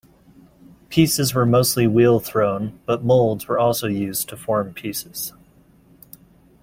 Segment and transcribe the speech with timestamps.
[0.89, 5.31] Pieces were mostly wheel-thrown, but moulds were also used to form pieces.